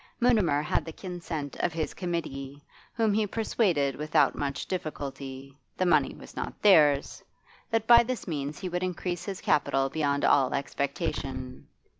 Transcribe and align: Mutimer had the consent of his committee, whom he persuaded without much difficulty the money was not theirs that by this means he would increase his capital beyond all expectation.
Mutimer 0.19 0.63
had 0.63 0.83
the 0.83 0.91
consent 0.91 1.55
of 1.57 1.73
his 1.73 1.93
committee, 1.93 2.63
whom 2.93 3.13
he 3.13 3.27
persuaded 3.27 3.95
without 3.95 4.33
much 4.35 4.65
difficulty 4.65 5.55
the 5.77 5.85
money 5.85 6.15
was 6.15 6.35
not 6.35 6.59
theirs 6.63 7.21
that 7.69 7.85
by 7.85 8.01
this 8.01 8.27
means 8.27 8.57
he 8.57 8.67
would 8.67 8.81
increase 8.81 9.25
his 9.25 9.41
capital 9.41 9.91
beyond 9.91 10.25
all 10.25 10.55
expectation. 10.55 11.67